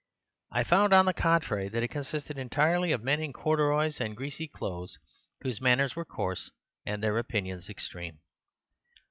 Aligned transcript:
I 0.51 0.63
found, 0.63 0.93
on 0.93 1.05
the 1.05 1.13
contrary, 1.13 1.69
that 1.69 1.83
it 1.83 1.89
consisted 1.89 2.39
entirely 2.39 2.91
of 2.91 3.03
men 3.03 3.21
in 3.21 3.31
corduroys 3.33 4.01
and 4.01 4.17
greasy 4.17 4.47
clothes 4.47 4.97
whose 5.41 5.61
manners 5.61 5.95
were 5.95 6.05
coarse 6.05 6.49
and 6.87 7.03
their 7.03 7.19
opinions 7.19 7.69
extreme. 7.69 8.17